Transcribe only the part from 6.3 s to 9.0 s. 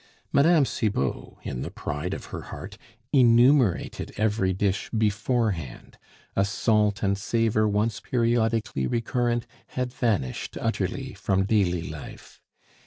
a salt and savor once periodically